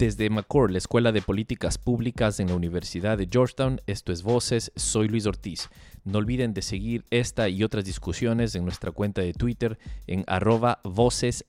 [0.00, 4.72] Desde McCord, la Escuela de Políticas Públicas en la Universidad de Georgetown, esto es Voces,
[4.74, 5.68] soy Luis Ortiz.
[6.04, 10.80] No olviden de seguir esta y otras discusiones en nuestra cuenta de Twitter en arroba
[10.84, 11.44] Voces.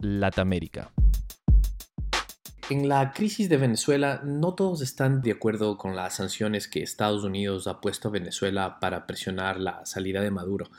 [2.70, 7.24] En la crisis de Venezuela, no todos están de acuerdo con las sanciones que Estados
[7.24, 10.70] Unidos ha puesto a Venezuela para presionar la salida de Maduro.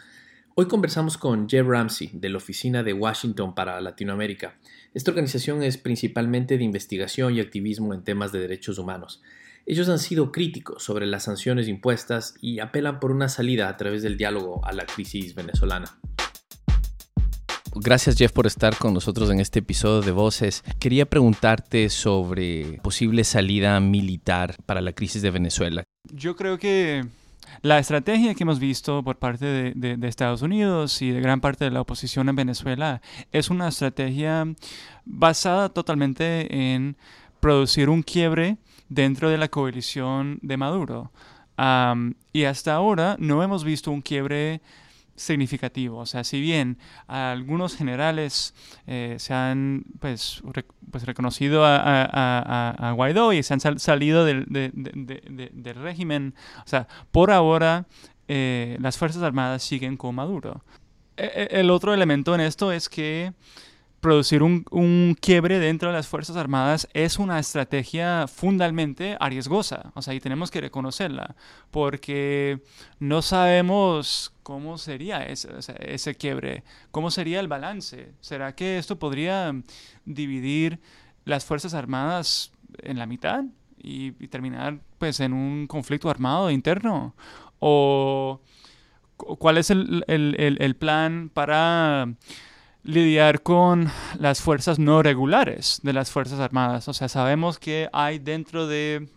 [0.55, 4.59] Hoy conversamos con Jeb Ramsey de la Oficina de Washington para Latinoamérica.
[4.93, 9.23] Esta organización es principalmente de investigación y activismo en temas de derechos humanos.
[9.65, 14.03] Ellos han sido críticos sobre las sanciones impuestas y apelan por una salida a través
[14.03, 15.99] del diálogo a la crisis venezolana.
[17.75, 20.65] Gracias Jeff por estar con nosotros en este episodio de Voces.
[20.79, 25.85] Quería preguntarte sobre posible salida militar para la crisis de Venezuela.
[26.13, 27.07] Yo creo que
[27.63, 31.71] la estrategia que hemos visto por parte de, Estados Unidos y de gran parte de
[31.71, 34.47] la oposición en Venezuela es una estrategia
[35.05, 36.97] basada totalmente en
[37.41, 38.57] producir un quiebre
[38.89, 41.13] dentro de la coalición de Maduro.
[42.33, 44.61] y hasta ahora no hemos visto un quiebre
[45.17, 45.99] significativo.
[45.99, 48.55] O sea, si bien algunos generales
[48.87, 50.43] eh, se han pues,
[50.91, 57.87] pues reconocido a, Guaidó y se han salido del, del, régimen, o sea, por ahora
[58.29, 60.65] eh, las Fuerzas Armadas siguen con Maduro.
[61.17, 63.33] E, e, el otro elemento en esto es que
[64.03, 70.13] producir un, quiebre dentro de las Fuerzas Armadas es una estrategia fundamentalmente arriesgosa, o sea,
[70.13, 71.37] y tenemos que reconocerla,
[71.71, 72.61] porque
[72.99, 78.13] no sabemos cómo sería ese, quiebre, cómo sería el balance.
[78.21, 79.55] ¿Será que esto podría
[80.05, 80.81] dividir
[81.25, 83.45] las Fuerzas Armadas en la mitad
[83.79, 87.15] y, terminar pues en un conflicto armado interno?
[87.61, 88.41] ¿O
[89.17, 92.09] cuál es el plan para
[92.85, 96.89] lidiar con las fuerzas no regulares de las Fuerzas Armadas.
[96.89, 99.09] O sea, sabemos que hay dentro de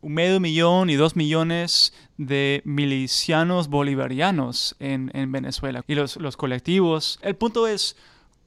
[0.00, 7.18] un medio millón y dos millones de milicianos bolivarianos en, Venezuela y los, colectivos.
[7.22, 7.96] El punto es,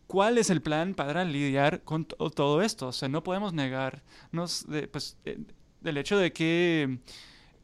[0.05, 2.87] ¿cuál es el plan para lidiar con todo esto?
[2.87, 5.17] O sea, no podemos negarnos pues,
[5.81, 6.99] del hecho de que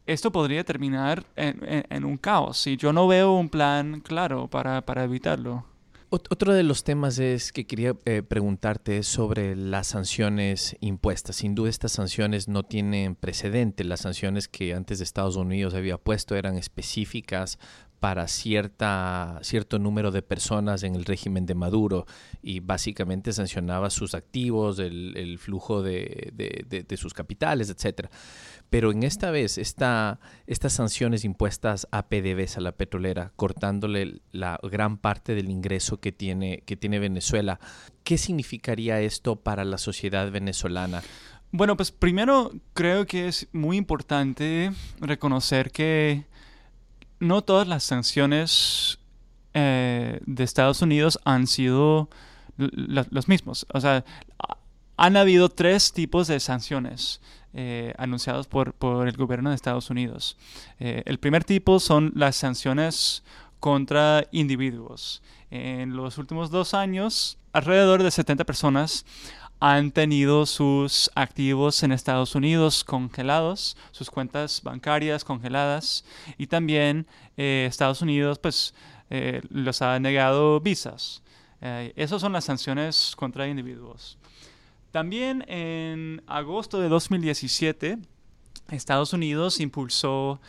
[0.07, 5.03] esto podría terminar en, un caos y yo no veo un plan claro para, para
[5.03, 5.72] evitarlo.
[6.15, 11.37] Otro de los temas es que quería eh, preguntarte sobre las sanciones impuestas.
[11.37, 13.83] Sin duda estas sanciones no tienen precedente.
[13.83, 17.57] Las sanciones que antes Estados Unidos había puesto eran específicas
[17.99, 22.05] para cierta, cierto número de personas en el régimen de Maduro
[22.41, 28.09] y básicamente sancionaba sus activos, el, flujo de, de, sus capitales, etc.
[28.73, 34.97] Pero en esta vez, esta, estas sanciones impuestas a PDVSA, la petrolera, cortándole la gran
[34.97, 36.63] parte del ingreso que tiene,
[36.99, 37.59] Venezuela,
[38.03, 41.03] ¿qué significaría esto para la sociedad venezolana?
[41.51, 46.25] Bueno, pues primero creo que es muy importante reconocer que
[47.19, 48.97] no todas las sanciones
[49.53, 52.09] eh, de Estados Unidos han sido
[52.57, 53.67] los mismos.
[53.71, 54.03] O sea,
[54.97, 57.21] han habido tres tipos de sanciones
[57.55, 58.73] eh, anunciados por,
[59.07, 60.37] el gobierno de Estados Unidos.
[60.79, 63.23] Eh, el primer tipo son las sanciones
[63.59, 65.21] contra individuos.
[65.51, 69.05] En los últimos dos años, alrededor de 70 personas
[69.59, 76.05] han tenido sus activos en Estados Unidos congelados, sus cuentas bancarias congeladas
[76.39, 77.05] y también
[77.37, 78.73] eh, Estados Unidos pues
[79.51, 81.21] los ha negado visas.
[81.61, 84.17] Esas son las sanciones contra individuos.
[84.93, 87.97] También en agosto de 2017
[88.69, 90.39] Estados Unidos impulsó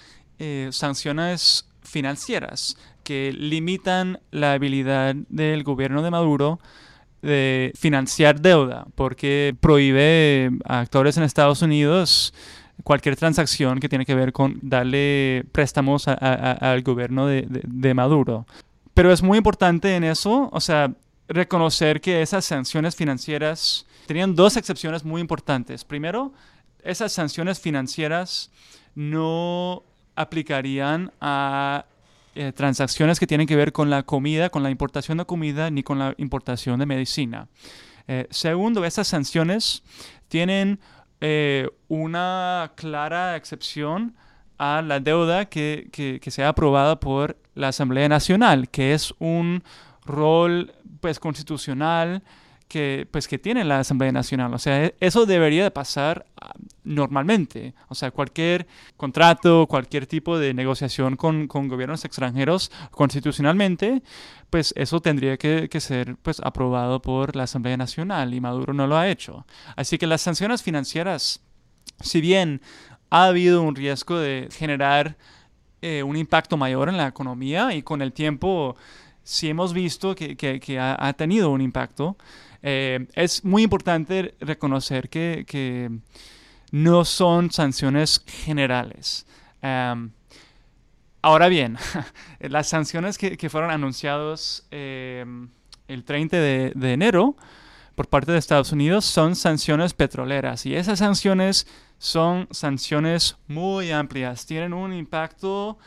[0.71, 6.60] sanciones financieras que limitan la habilidad del gobierno de Maduro
[7.22, 12.34] de financiar deuda, porque prohíbe a actores en Estados Unidos
[12.82, 18.47] cualquier transacción que tiene que ver con darle préstamos al gobierno de, Maduro.
[18.93, 20.93] Pero es muy importante en eso, o sea,
[21.28, 25.85] reconocer que esas sanciones financieras tenían dos excepciones muy importantes.
[25.85, 26.33] Primero,
[26.83, 28.51] esas sanciones financieras
[28.95, 29.83] no
[30.15, 31.87] aplicarían a
[32.35, 35.83] eh, transacciones que tienen que ver con la comida, con la importación de comida, ni
[35.83, 37.49] con la importación de medicina.
[38.06, 39.83] Eh, segundo, estas sanciones
[40.29, 40.81] tienen
[41.21, 44.15] eh, una clara excepción
[44.59, 49.62] a la deuda que, que, sea aprobada por la Asamblea Nacional, que es un
[50.05, 52.23] rol pues, constitucional
[52.69, 54.52] que, pues, que tiene la Asamblea Nacional.
[54.55, 56.52] O sea, e, eso debería de pasar ah,
[56.82, 57.75] normalmente.
[57.88, 58.66] O sea, cualquier
[58.96, 64.02] contrato, cualquier tipo de negociación con, con gobiernos extranjeros constitucionalmente,
[64.50, 68.87] pues eso tendría que, que, ser pues, aprobado por la Asamblea Nacional y Maduro no
[68.87, 69.46] lo ha hecho.
[69.76, 71.40] Así que las sanciones financieras,
[72.00, 72.61] si bien
[73.11, 75.16] ha habido un riesgo de generar
[75.87, 78.75] eh, un impacto mayor en la economía y con el tiempo
[79.25, 82.17] sí hemos visto que, que, ha, tenido un impacto.
[82.62, 85.91] Eh, es muy importante reconocer que, que
[86.71, 89.26] no son sanciones generales.
[89.62, 90.11] Em,
[91.23, 91.76] ahora bien,
[92.41, 95.49] las sanciones que, fueron anunciadas em,
[95.88, 97.37] el 30 de, de, enero
[97.94, 101.67] por parte de Estados Unidos son sanciones petroleras y esas sanciones
[101.99, 105.79] son sanciones muy amplias, tienen un impacto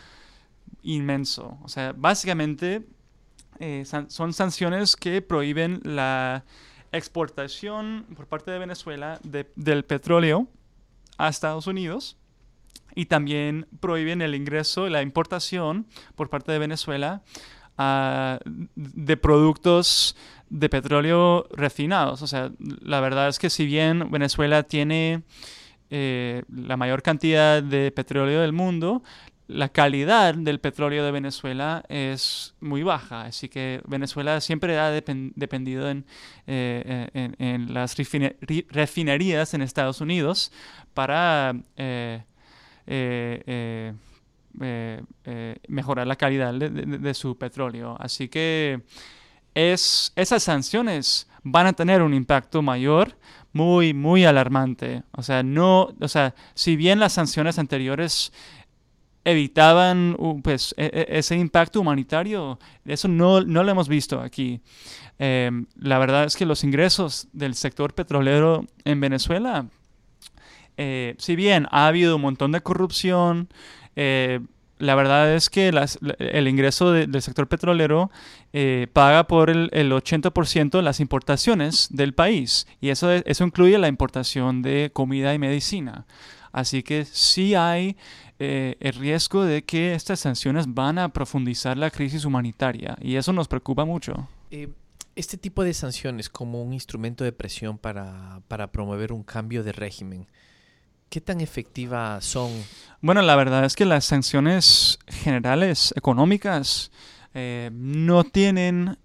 [0.83, 1.57] inmenso.
[1.63, 2.87] O sea, básicamente
[3.59, 6.43] eh, son sanciones que prohíben la
[6.91, 10.47] exportación por parte de Venezuela del petróleo
[11.17, 12.17] a Estados Unidos
[12.95, 17.21] y también prohíben el ingreso y la importación por parte de Venezuela
[17.77, 18.39] ah,
[18.75, 20.15] de productos
[20.49, 22.21] de petróleo refinados.
[22.21, 25.23] O sea, la verdad es que si bien Venezuela tiene
[25.89, 29.03] eh, la mayor cantidad de petróleo del mundo,
[29.47, 35.89] la calidad del petróleo de Venezuela es muy baja, así que Venezuela siempre ha dependido
[35.89, 36.05] en,
[36.47, 40.51] eh, en, las refinerías en Estados Unidos
[40.93, 42.23] para eh,
[42.85, 43.93] eh,
[45.67, 47.95] mejorar la calidad de, su petróleo.
[47.99, 48.81] Así que
[49.53, 53.17] es, esas sanciones van a tener un impacto mayor
[53.53, 55.03] muy, muy alarmante.
[55.11, 58.33] O sea, no, o sea, si bien las sanciones anteriores
[59.27, 62.57] evitaban pues, e, e, ese impacto humanitario.
[62.85, 64.61] Eso no, no lo hemos visto aquí.
[65.19, 69.67] Em, la verdad es que los ingresos del sector petrolero en Venezuela,
[70.77, 73.49] eh, si bien ha habido un montón de corrupción,
[73.97, 74.39] eh,
[74.77, 75.69] la verdad es que
[76.19, 78.11] el ingreso del sector petrolero
[78.53, 83.77] eh, paga por el, el 80% de las importaciones del país y eso, eso incluye
[83.79, 86.05] la importación de comida y medicina.
[86.51, 87.97] Así que sí hay
[88.39, 93.33] eh, el riesgo de que estas sanciones van a profundizar la crisis humanitaria y eso
[93.33, 94.27] nos preocupa mucho.
[94.51, 94.69] Eh,
[95.15, 98.41] este tipo de sanciones como un instrumento de presión para,
[98.71, 100.27] promover un cambio de régimen,
[101.09, 102.51] ¿qué tan efectivas son?
[103.01, 106.91] Bueno, la verdad es que las sanciones generales económicas
[107.33, 108.97] eh, no tienen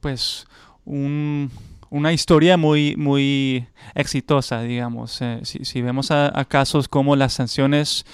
[0.00, 0.46] pues
[0.84, 1.50] un
[1.90, 5.20] una historia muy, muy exitosa, digamos.
[5.20, 8.06] Eh, si, vemos a, casos como las sanciones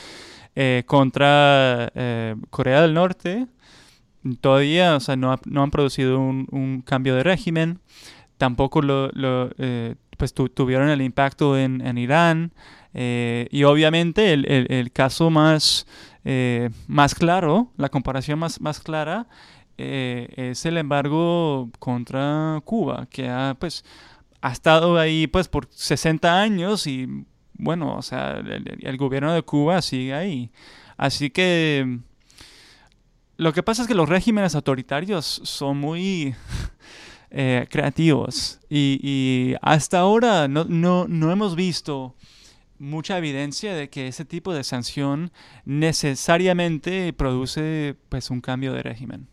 [0.57, 3.47] eh, contra eh, Corea del Norte,
[4.41, 7.79] todavía o sea, no, no, han producido un, cambio de régimen,
[8.39, 9.11] tampoco lo,
[10.17, 12.53] pues, tuvieron el impacto en, en Irán,
[12.95, 15.87] y obviamente el, el, caso más,
[16.89, 19.29] más claro, la comparación más, más clara,
[19.79, 23.85] eh, es el embargo contra Cuba, que ha, pues,
[24.41, 27.27] ha estado ahí pues, por 60 años y
[27.59, 30.51] bueno, o sea, el, gobierno de Cuba sigue ahí.
[30.97, 31.99] Así que
[33.37, 36.35] lo que pasa es que los regímenes autoritarios son muy
[37.31, 42.15] eh, creativos y, hasta ahora no, no, no hemos visto
[42.79, 45.33] mucha evidencia de que ese tipo de sanción
[45.65, 49.29] necesariamente produce pues un cambio de régimen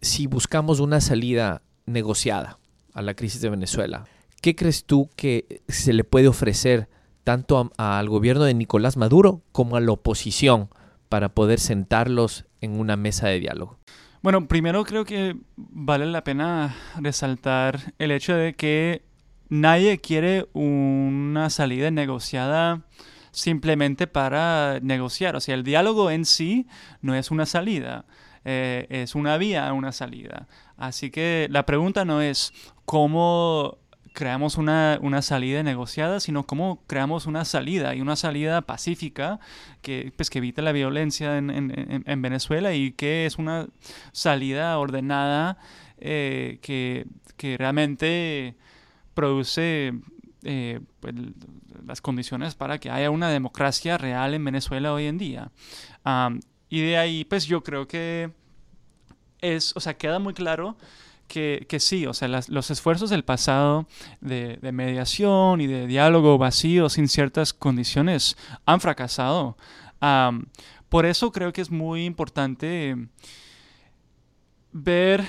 [0.00, 2.58] si buscamos una salida negociada
[2.92, 4.06] a la crisis de Venezuela,
[4.40, 6.88] ¿qué crees tú que se le puede ofrecer
[7.28, 10.70] tanto al gobierno de Nicolás Maduro como a la oposición
[11.10, 13.78] para poder sentarlos en una mesa de diálogo?
[14.22, 19.02] Bueno, primero creo que vale la pena resaltar el hecho de que
[19.50, 22.86] nadie quiere una salida negociada
[23.30, 25.36] simplemente para negociar.
[25.36, 26.66] O sea, el diálogo en sí
[27.02, 28.06] no es una salida.
[28.46, 30.48] Eh, es una vía, una salida.
[30.78, 32.54] Así que la pregunta no es
[32.86, 33.76] cómo
[34.18, 39.38] creamos una, salida negociada, sino cómo creamos una salida y una salida pacífica
[39.80, 43.68] que, pues, que evite la violencia en, Venezuela y que es una
[44.10, 45.58] salida ordenada
[45.98, 47.06] eh, que,
[47.58, 48.56] realmente
[49.14, 49.94] produce
[50.42, 51.14] eh, pues,
[51.86, 55.52] las condiciones para que haya una democracia real en Venezuela hoy en día.
[56.68, 58.32] y de ahí, pues yo creo que
[59.40, 60.76] es, o sea, queda muy claro
[61.28, 63.86] que, sí, o sea, los esfuerzos del pasado
[64.20, 69.56] de, mediación y de diálogo vacío sin ciertas condiciones han fracasado.
[70.88, 72.96] por eso creo que es muy importante
[74.72, 75.24] ver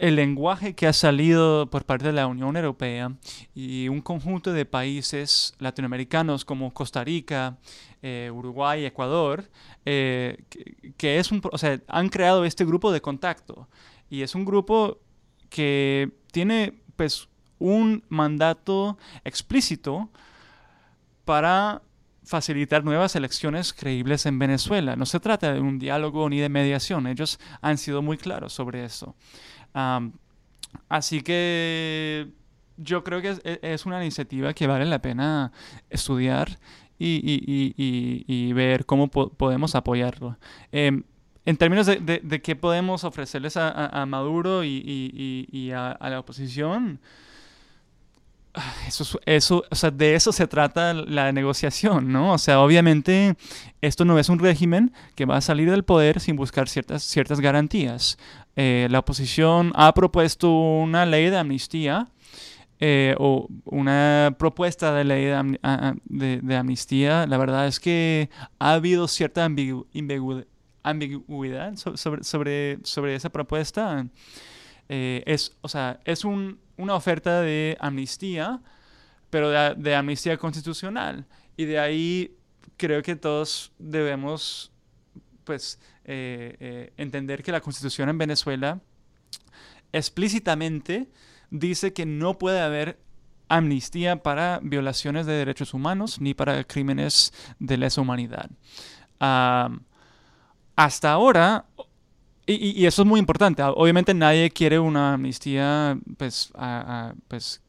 [0.00, 3.12] el lenguaje que ha salido por parte de la Unión Europea
[3.54, 7.58] y un conjunto de países latinoamericanos como Costa Rica,
[8.00, 9.50] eh, Uruguay, Ecuador,
[9.84, 10.42] eh,
[10.96, 13.68] que, es un, o sea, han creado este grupo de contacto
[14.08, 14.98] y es un grupo
[15.50, 17.28] que tiene pues
[17.58, 20.10] un mandato explícito
[21.26, 21.82] para
[22.24, 24.96] facilitar nuevas elecciones creíbles en Venezuela.
[24.96, 28.84] No se trata de un diálogo ni de mediación, ellos han sido muy claros sobre
[28.84, 29.14] eso
[30.88, 32.28] así que
[32.76, 35.52] yo creo que e, es, una iniciativa que vale la pena
[35.88, 36.58] estudiar
[36.98, 40.36] y, ver cómo podemos apoyarlo.
[40.70, 41.02] Em,
[41.50, 47.00] en términos de, qué podemos ofrecerles a, Maduro y, a, la oposición,
[48.86, 52.32] eso, eso, o sea, de eso se trata la negociación, ¿no?
[52.32, 53.36] O sea, obviamente
[53.80, 57.40] esto no es un régimen que va a salir del poder sin buscar ciertas, ciertas
[57.40, 58.16] garantías.
[58.56, 62.08] Eh, la oposición ha propuesto una ley de amnistía
[62.78, 67.26] eh, o una propuesta de ley de, amnistía.
[67.26, 69.48] La verdad es que ha habido cierta
[70.82, 74.06] ambigüedad sobre, sobre, sobre, esa propuesta.
[74.88, 78.60] Eh, es, o sea, es un una oferta de amnistía,
[79.28, 81.26] pero de, amnistía constitucional.
[81.56, 82.36] Y de ahí
[82.76, 84.72] creo que todos debemos
[85.44, 88.80] pues, eh, eh, entender que la constitución en Venezuela
[89.92, 91.08] explícitamente
[91.50, 92.98] dice que no puede haber
[93.48, 98.50] amnistía para violaciones de derechos humanos ni para crímenes de lesa humanidad.
[100.76, 101.64] Hasta ahora,
[102.46, 103.62] y, eso es muy importante.
[103.62, 106.52] Obviamente nadie quiere una amnistía pues,
[107.28, 107.62] pues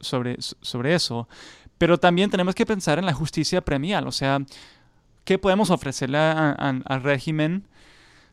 [0.00, 1.28] sobre, sobre eso.
[1.76, 4.06] Pero también tenemos que pensar en la justicia premial.
[4.06, 4.40] O sea,
[5.24, 7.66] ¿qué podemos ofrecerle al régimen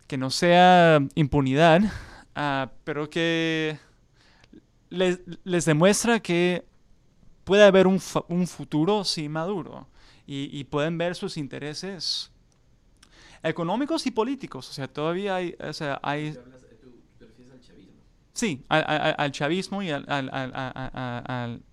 [0.07, 1.81] que no sea impunidad,
[2.35, 3.79] ah, pero que
[4.89, 6.65] les, les, demuestra que
[7.45, 9.87] puede haber un, un futuro sin Maduro
[10.27, 12.31] y pueden ver sus intereses
[13.43, 14.69] económicos y políticos.
[14.69, 15.55] O sea, todavía hay...
[15.59, 16.35] O sea, hay
[18.33, 19.99] Sí, al, chavismo y a,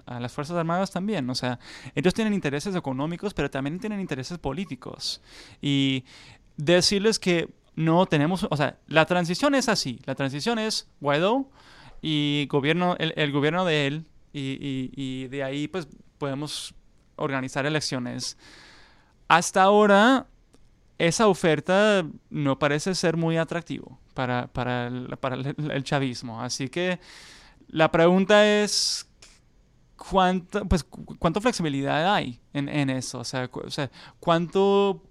[0.06, 1.30] las Fuerzas Armadas también.
[1.30, 1.58] O sea,
[1.94, 5.22] ellos tienen intereses económicos, pero también tienen intereses políticos.
[5.62, 6.04] Y
[6.56, 10.00] decirles que no tenemos, o sea, la transición es así.
[10.04, 11.48] La transición es Guaidó
[12.02, 15.86] y gobierno, el, gobierno de él, y, y de ahí pues
[16.18, 16.74] podemos
[17.14, 18.36] organizar elecciones.
[19.28, 20.26] Hasta ahora
[20.98, 26.42] esa oferta no parece ser muy atractivo para, para, el, chavismo.
[26.42, 26.98] Así que
[27.68, 29.08] la pregunta es,
[29.96, 33.20] ¿cuánta, pues, ¿cuánta flexibilidad hay en, eso?
[33.20, 33.48] O sea,
[34.18, 35.04] ¿cuánto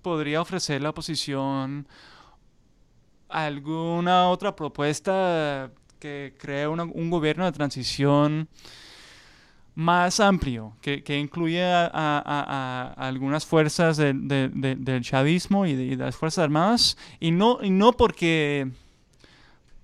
[0.00, 1.86] podría ofrecer la oposición
[3.28, 8.48] alguna otra propuesta que cree un gobierno de transición?
[9.74, 16.96] Más amplio, que, que incluye a, algunas fuerzas del chavismo y de, las Fuerzas Armadas,
[17.20, 18.70] y no, y no porque,